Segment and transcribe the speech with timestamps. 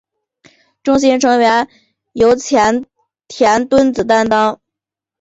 [0.81, 1.67] 中心成员
[2.13, 2.87] 由前
[3.27, 4.59] 田敦子担当。